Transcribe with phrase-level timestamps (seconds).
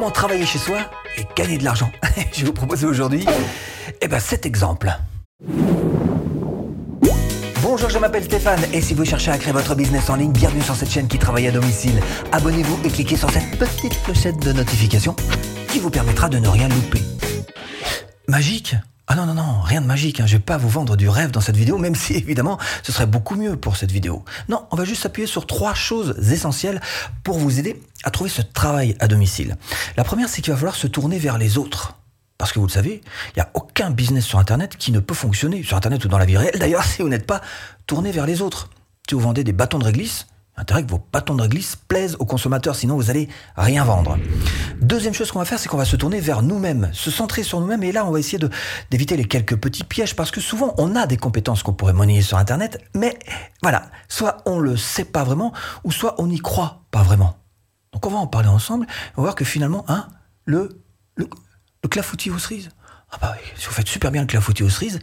[0.00, 0.78] Comment travailler chez soi
[1.18, 1.92] et gagner de l'argent
[2.32, 3.26] Je vais vous proposer aujourd'hui
[4.00, 4.90] eh ben, cet exemple.
[7.60, 10.62] Bonjour, je m'appelle Stéphane et si vous cherchez à créer votre business en ligne, bienvenue
[10.62, 12.00] sur cette chaîne qui travaille à domicile.
[12.32, 15.14] Abonnez-vous et cliquez sur cette petite clochette de notification
[15.68, 17.02] qui vous permettra de ne rien louper.
[18.26, 18.76] Magique
[19.12, 20.26] ah non, non, non, rien de magique, hein.
[20.26, 23.06] je vais pas vous vendre du rêve dans cette vidéo, même si évidemment ce serait
[23.06, 24.24] beaucoup mieux pour cette vidéo.
[24.48, 26.80] Non, on va juste s'appuyer sur trois choses essentielles
[27.24, 29.56] pour vous aider à trouver ce travail à domicile.
[29.96, 31.96] La première, c'est qu'il va falloir se tourner vers les autres.
[32.38, 35.14] Parce que vous le savez, il n'y a aucun business sur Internet qui ne peut
[35.14, 37.40] fonctionner, sur Internet ou dans la vie réelle, d'ailleurs, si vous n'êtes pas
[37.88, 38.70] tourné vers les autres.
[39.08, 40.28] Si vous vendez des bâtons de réglisse,
[40.60, 44.18] intérêt que vos bâtons de réglisse plaisent aux consommateurs, sinon vous allez rien vendre.
[44.80, 47.60] Deuxième chose qu'on va faire, c'est qu'on va se tourner vers nous-mêmes, se centrer sur
[47.60, 48.38] nous-mêmes, et là on va essayer
[48.90, 52.22] d'éviter les quelques petits pièges, parce que souvent on a des compétences qu'on pourrait monnayer
[52.22, 53.18] sur Internet, mais
[53.62, 55.52] voilà, soit on le sait pas vraiment,
[55.84, 57.36] ou soit on n'y croit pas vraiment.
[57.92, 58.86] Donc on va en parler ensemble,
[59.16, 60.08] on va voir que finalement, hein,
[60.44, 60.80] le,
[61.16, 61.28] le,
[61.82, 62.70] le clafoutis aux cerises,
[63.12, 65.00] ah bah si vous faites super bien le clafoutis aux cerises,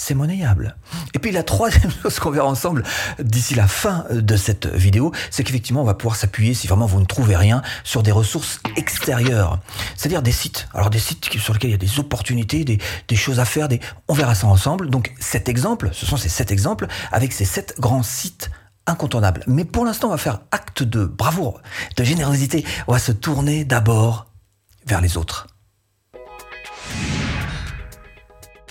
[0.00, 0.76] c'est monnayable.
[1.12, 2.84] Et puis la troisième chose qu'on verra ensemble
[3.22, 7.00] d'ici la fin de cette vidéo, c'est qu'effectivement on va pouvoir s'appuyer, si vraiment vous
[7.00, 9.58] ne trouvez rien, sur des ressources extérieures.
[9.96, 10.68] C'est-à-dire des sites.
[10.72, 13.68] Alors des sites sur lesquels il y a des opportunités, des, choses à faire,
[14.08, 14.88] on verra ça ensemble.
[14.88, 18.50] Donc cet exemple, ce sont ces sept exemples, avec ces sept grands sites
[18.86, 19.44] incontournables.
[19.46, 21.60] Mais pour l'instant on va faire acte de bravoure,
[21.96, 22.64] de générosité.
[22.88, 24.28] On va se tourner d'abord
[24.86, 25.49] vers les autres.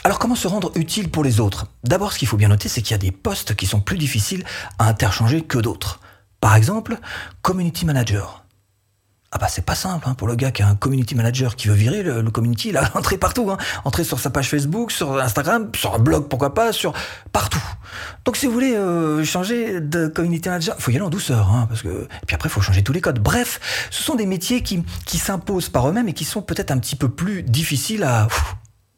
[0.09, 1.67] Alors comment se rendre utile pour les autres?
[1.83, 3.99] D'abord, ce qu'il faut bien noter, c'est qu'il y a des postes qui sont plus
[3.99, 4.43] difficiles
[4.79, 5.99] à interchanger que d'autres.
[6.41, 6.97] Par exemple,
[7.43, 8.43] community manager.
[9.31, 11.67] Ah bah c'est pas simple hein, pour le gars qui a un community manager qui
[11.67, 13.57] veut virer le, community, il a entré partout, hein.
[13.85, 16.93] entrer sur sa page Facebook, sur Instagram, sur un blog pourquoi pas, sur
[17.31, 17.61] partout.
[18.25, 21.67] Donc si vous voulez euh, changer de community manager, faut y aller en douceur, hein,
[21.69, 23.19] parce que puis après faut changer tous les codes.
[23.19, 23.59] Bref,
[23.91, 24.83] ce sont des métiers qui
[25.19, 28.27] s'imposent par eux-mêmes et qui sont peut-être un petit peu plus difficiles à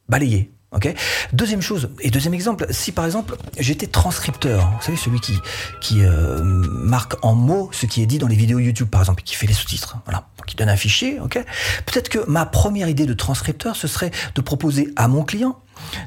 [0.08, 0.54] balayer.
[0.74, 0.88] Ok.
[1.34, 5.38] Deuxième chose et deuxième exemple, si par exemple j'étais transcripteur, vous savez celui qui
[5.82, 9.22] qui euh, marque en mots ce qui est dit dans les vidéos YouTube par exemple,
[9.24, 11.44] qui fait les sous-titres, voilà, qui donne un fichier, ok.
[11.86, 15.60] Peut-être que ma première idée de transcripteur ce serait de proposer à mon client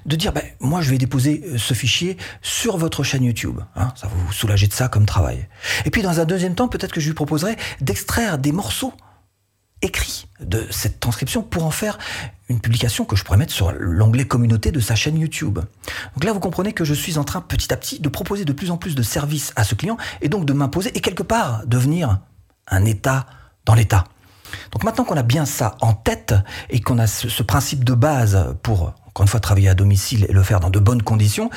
[0.07, 3.93] de dire ben, moi je vais déposer euh, ce fichier sur votre chaîne YouTube, hein,
[3.97, 5.47] ça va vous soulager de ça comme travail.
[5.85, 8.95] Et puis dans un deuxième temps peut-être que je lui proposerai d'extraire des morceaux
[9.85, 11.99] écrit de cette transcription pour en faire
[12.49, 15.59] une publication que je pourrais mettre sur l'onglet communauté de sa chaîne YouTube.
[15.59, 18.53] Donc là, vous comprenez que je suis en train petit à petit de proposer de
[18.53, 21.67] plus en plus de services à ce client et donc de m'imposer et quelque part
[21.67, 22.21] devenir
[22.69, 23.27] un État
[23.65, 24.05] dans l'État.
[24.73, 26.35] Donc maintenant qu'on a bien ça en tête
[26.71, 30.33] et qu'on a ce, principe de base pour encore une fois travailler à domicile et
[30.33, 31.51] le faire dans de bonnes conditions,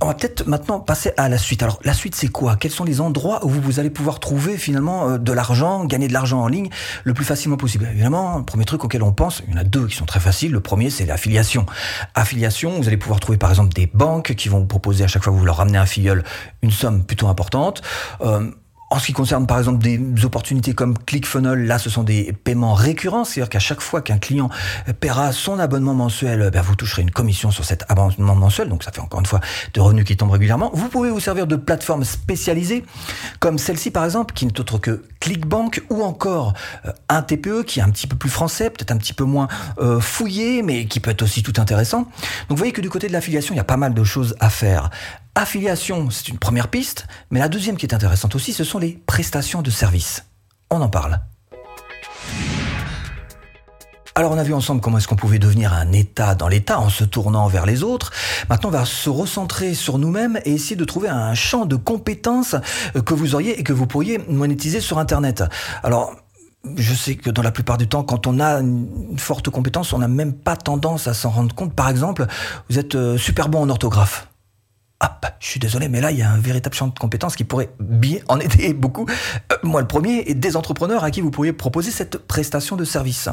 [0.00, 1.62] on va peut-être maintenant passer à la suite.
[1.62, 2.56] Alors la suite c'est quoi?
[2.56, 6.12] Quels sont les endroits où vous allez pouvoir trouver finalement euh, de l'argent, gagner de
[6.12, 6.68] l'argent en ligne
[7.04, 7.88] le plus facilement possible?
[7.90, 10.20] Évidemment, le premier truc auquel on pense, il y en a deux qui sont très
[10.20, 10.52] faciles.
[10.52, 11.66] Le premier c'est l'affiliation.
[12.14, 15.24] Affiliation, vous allez pouvoir trouver par exemple des banques qui vont vous proposer à chaque
[15.24, 16.24] fois que vous leur ramenez un filleul
[16.62, 17.82] une somme plutôt importante.
[18.20, 18.50] Euh,
[18.90, 22.74] en ce qui concerne par exemple des opportunités comme ClickFunnels, là ce sont des paiements
[22.74, 24.48] récurrents, c'est-à-dire qu'à chaque fois qu'un client
[25.00, 28.92] paiera son abonnement mensuel, ben, vous toucherez une commission sur cet abonnement mensuel, donc ça
[28.92, 29.40] fait encore une fois
[29.74, 30.70] de revenus qui tombent régulièrement.
[30.72, 32.84] Vous pouvez vous servir de plateformes spécialisées
[33.40, 36.54] comme celle-ci par exemple, qui n'est autre que ClickBank ou encore
[36.86, 39.48] euh, un TPE qui est un petit peu plus français, peut-être un petit peu moins
[39.80, 42.02] euh, fouillé, mais qui peut être aussi tout intéressant.
[42.02, 44.34] Donc vous voyez que du côté de l'affiliation, il y a pas mal de choses
[44.40, 44.90] à faire.
[45.40, 49.00] Affiliation, c'est une première piste, mais la deuxième qui est intéressante aussi, ce sont les
[49.06, 50.24] prestations de services.
[50.68, 51.20] On en parle.
[54.16, 56.88] Alors on a vu ensemble comment est-ce qu'on pouvait devenir un État dans l'État en
[56.88, 58.10] se tournant vers les autres.
[58.50, 62.56] Maintenant on va se recentrer sur nous-mêmes et essayer de trouver un champ de compétences
[63.06, 65.44] que vous auriez et que vous pourriez monétiser sur Internet.
[65.84, 66.16] Alors
[66.76, 69.98] je sais que dans la plupart du temps, quand on a une forte compétence, on
[69.98, 71.74] n'a même pas tendance à s'en rendre compte.
[71.74, 72.26] Par exemple,
[72.68, 74.27] vous êtes euh, super bon en orthographe.
[75.00, 77.44] Ah, je suis désolé, mais là, il y a un véritable champ de compétences qui
[77.44, 79.06] pourrait bien en aider beaucoup.
[79.52, 82.84] Euh, moi, le premier, et des entrepreneurs à qui vous pourriez proposer cette prestation de
[82.84, 83.28] service.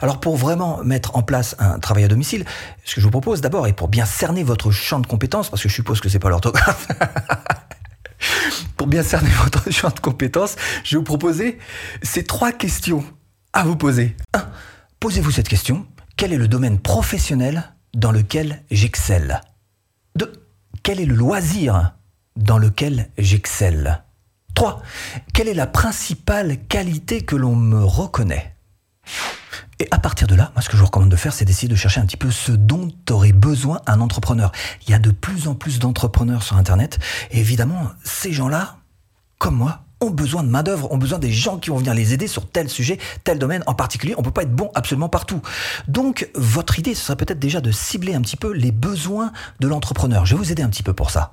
[0.00, 2.46] Alors, pour vraiment mettre en place un travail à domicile,
[2.84, 5.62] ce que je vous propose d'abord, et pour bien cerner votre champ de compétences, parce
[5.62, 6.88] que je suppose que c'est pas l'orthographe,
[8.78, 11.58] pour bien cerner votre champ de compétences, je vais vous proposer
[12.02, 13.04] ces trois questions
[13.52, 14.16] à vous poser.
[14.32, 14.46] 1.
[14.98, 15.86] Posez-vous cette question.
[16.16, 19.42] Quel est le domaine professionnel dans lequel j'excelle?
[20.14, 20.45] 2
[20.86, 21.94] quel est le loisir
[22.36, 24.04] dans lequel j'excelle?
[24.54, 24.80] 3.
[25.34, 28.54] Quelle est la principale qualité que l'on me reconnaît?
[29.80, 31.66] Et à partir de là, moi, ce que je vous recommande de faire, c'est d'essayer
[31.66, 34.52] de chercher un petit peu ce dont aurait besoin un entrepreneur.
[34.86, 37.00] Il y a de plus en plus d'entrepreneurs sur Internet.
[37.32, 38.76] Et évidemment, ces gens-là,
[39.38, 42.26] comme moi, ont besoin de main-d'œuvre, ont besoin des gens qui vont venir les aider
[42.26, 44.14] sur tel sujet, tel domaine en particulier.
[44.18, 45.40] On peut pas être bon absolument partout.
[45.88, 49.68] Donc, votre idée, ce serait peut-être déjà de cibler un petit peu les besoins de
[49.68, 50.26] l'entrepreneur.
[50.26, 51.32] Je vais vous aider un petit peu pour ça.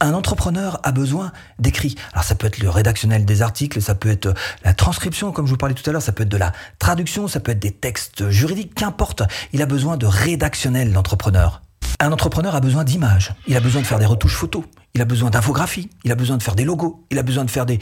[0.00, 1.94] Un entrepreneur a besoin d'écrit.
[2.12, 5.52] Alors ça peut être le rédactionnel des articles, ça peut être la transcription comme je
[5.52, 7.70] vous parlais tout à l'heure, ça peut être de la traduction, ça peut être des
[7.70, 9.22] textes juridiques, qu'importe.
[9.54, 11.62] Il a besoin de rédactionnel l'entrepreneur.
[11.98, 14.64] Un entrepreneur a besoin d'images, il a besoin de faire des retouches photos,
[14.96, 17.50] il a besoin d'infographies, il a besoin de faire des logos, il a besoin de
[17.50, 17.78] faire des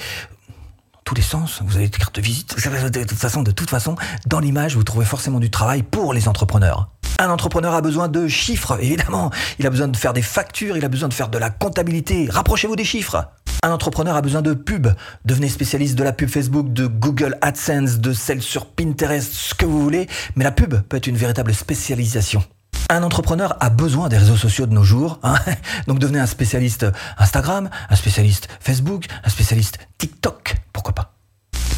[1.04, 1.62] tous les sens.
[1.64, 2.56] Vous avez des cartes de visite.
[2.56, 3.94] De toute façon, de toute façon,
[4.26, 6.88] dans l'image, vous trouvez forcément du travail pour les entrepreneurs.
[7.20, 9.30] Un entrepreneur a besoin de chiffres, évidemment.
[9.60, 12.26] Il a besoin de faire des factures, il a besoin de faire de la comptabilité.
[12.28, 13.28] Rapprochez-vous des chiffres.
[13.62, 14.88] Un entrepreneur a besoin de pub.
[15.24, 19.66] Devenez spécialiste de la pub Facebook, de Google AdSense, de celle sur Pinterest, ce que
[19.66, 20.08] vous voulez.
[20.34, 22.42] Mais la pub peut être une véritable spécialisation.
[22.90, 25.18] Un entrepreneur a besoin des réseaux sociaux de nos jours.
[25.22, 25.36] Hein.
[25.86, 26.86] Donc devenez un spécialiste
[27.18, 30.56] Instagram, un spécialiste Facebook, un spécialiste TikTok.
[30.72, 31.10] Pourquoi pas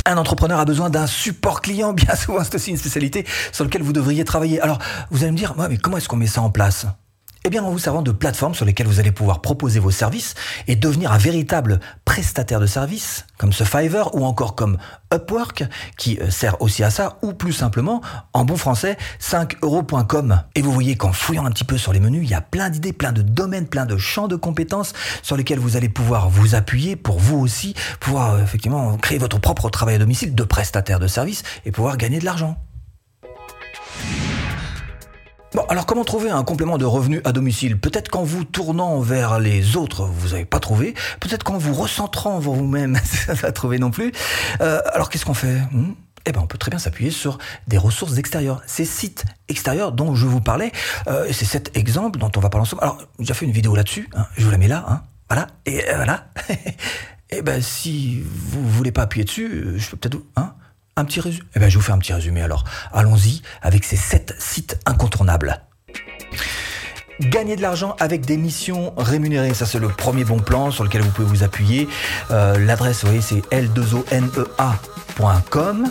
[0.09, 3.83] un entrepreneur a besoin d'un support client, bien souvent c'est aussi une spécialité sur laquelle
[3.83, 4.61] vous devriez travailler.
[4.61, 4.79] Alors
[5.11, 6.87] vous allez me dire, mais comment est-ce qu'on met ça en place?
[7.47, 10.35] Eh bien, en vous servant de plateformes sur lesquelles vous allez pouvoir proposer vos services
[10.67, 14.79] et devenir un véritable prestataire de services, comme ce Fiverr ou encore comme
[15.15, 15.63] Upwork,
[15.97, 18.03] qui euh, sert aussi à ça, ou plus simplement,
[18.33, 20.43] en bon français, 5euros.com.
[20.57, 22.69] Et vous voyez qu'en fouillant un petit peu sur les menus, il y a plein
[22.69, 24.93] d'idées, plein de domaines, plein de champs de compétences
[25.23, 29.39] sur lesquels vous allez pouvoir vous appuyer pour vous aussi pouvoir euh, effectivement créer votre
[29.39, 32.57] propre travail à domicile de prestataire de services et pouvoir gagner de l'argent.
[35.57, 37.79] Bon, alors comment trouver un complément de revenu à domicile?
[37.79, 40.93] Peut-être qu'en vous tournant vers les autres, vous n'avez pas trouvé.
[41.19, 44.13] Peut-être qu'en vous recentrant vers vous-même, ça va trouver non plus.
[44.61, 45.57] Euh, alors qu'est-ce qu'on fait?
[45.73, 45.95] Hmm?
[46.27, 47.39] Eh ben, on peut très bien s'appuyer sur
[47.69, 48.61] des ressources extérieures.
[48.67, 50.73] Ces sites extérieurs dont je vous parlais,
[51.09, 52.83] euh, c'est cet exemple dont on va parler ensemble.
[52.83, 55.89] Alors, j'ai fait une vidéo là-dessus, hein, je vous la mets là, hein, voilà, et
[55.89, 56.27] euh, voilà.
[57.31, 60.53] eh ben, si vous voulez pas appuyer dessus, je peux peut-être, hein,
[60.97, 62.65] un petit résumé Eh bien, je vous fais un petit résumé alors.
[62.93, 65.61] Allons-y avec ces 7 sites incontournables.
[67.21, 71.01] Gagner de l'argent avec des missions rémunérées, ça c'est le premier bon plan sur lequel
[71.03, 71.89] vous pouvez vous appuyer.
[72.31, 75.89] Euh, l'adresse, vous voyez, c'est l2onea.com.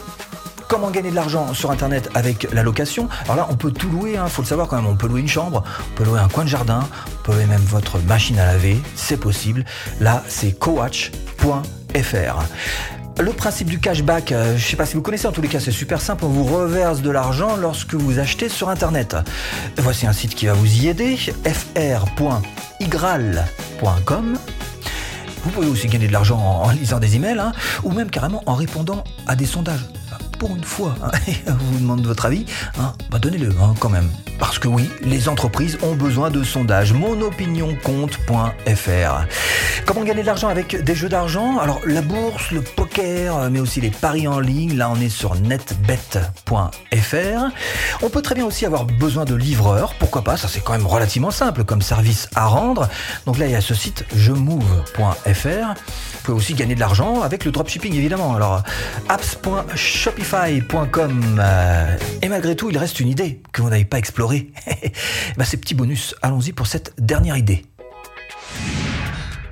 [0.67, 3.07] Comment gagner de l'argent sur Internet avec la location?
[3.25, 4.87] Alors là, on peut tout louer, il hein, faut le savoir quand même.
[4.87, 7.45] On peut louer une chambre, on peut louer un coin de jardin, on peut louer
[7.45, 9.63] même votre machine à laver, c'est possible.
[9.99, 11.11] Là, c'est coach.fr.
[13.19, 15.47] Le principe du cashback, euh, je ne sais pas si vous connaissez, en tous les
[15.47, 19.15] cas c'est super simple, on vous reverse de l'argent lorsque vous achetez sur Internet.
[19.77, 22.37] Voici un site qui va vous y aider, fr.igral.com.
[25.43, 27.53] Vous pouvez aussi gagner de l'argent en, lisant des emails, hein,
[27.83, 29.85] ou même carrément en répondant à des sondages
[30.37, 31.11] pour une fois, hein,
[31.47, 32.45] on vous demande votre avis,
[32.79, 34.09] hein, bah donnez-le hein, quand même.
[34.39, 36.93] Parce que oui, les entreprises ont besoin de sondages.
[36.93, 39.25] Monopinioncompte.fr.
[39.85, 41.57] Comment gagner de l'argent avec des jeux d'argent?
[41.59, 44.75] Alors la bourse, le poker, mais aussi les paris en ligne.
[44.75, 46.65] Là, on est sur netbet.fr.
[48.01, 49.93] On peut très bien aussi avoir besoin de livreurs.
[49.99, 50.35] Pourquoi pas?
[50.35, 52.89] Ça, c'est quand même relativement simple comme service à rendre.
[53.25, 55.75] Donc là, il y a ce site jemove.fr.
[56.25, 58.33] Pouvez aussi gagner de l'argent avec le dropshipping, évidemment.
[58.33, 58.63] Alors
[59.09, 64.51] apps.shopify euh, et malgré tout, il reste une idée que vous n'avez pas explorée.
[65.37, 67.63] bah, ces petits bonus, allons-y pour cette dernière idée.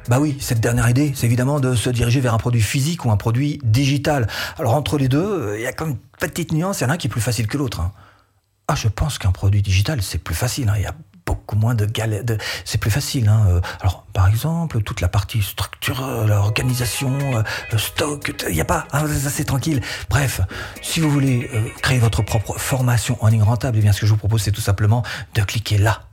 [0.07, 3.11] Bah oui, cette dernière idée, c'est évidemment de se diriger vers un produit physique ou
[3.11, 4.27] un produit digital.
[4.57, 6.89] Alors entre les deux, euh, il y a comme une petite nuance, il y en
[6.89, 7.81] a un qui est plus facile que l'autre.
[7.81, 7.91] Hein.
[8.67, 10.69] Ah, je pense qu'un produit digital, c'est plus facile.
[10.69, 10.73] Hein.
[10.77, 10.95] Il y a
[11.44, 12.23] beaucoup moins de galères.
[12.66, 13.28] C'est plus facile.
[13.28, 13.45] Hein.
[13.50, 18.88] Euh, alors, par exemple, toute la partie structure, l'organisation, euh, stock, il n'y a pas.
[18.94, 19.81] Hein, c'est tranquille.
[20.09, 20.42] Bref,
[20.81, 24.06] si vous voulez euh, créer votre propre formation en ligne rentable, eh bien, ce que
[24.06, 25.04] je vous propose, c'est tout simplement
[25.35, 26.04] de cliquer là.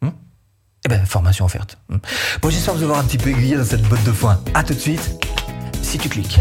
[0.00, 0.10] Hmm?
[0.84, 1.78] Eh bien, formation offerte.
[1.88, 1.98] Hmm
[2.40, 4.40] bon, j'espère vous avoir un petit peu aiguillé dans cette botte de foin.
[4.54, 5.24] À tout de suite,
[5.82, 6.40] si tu cliques.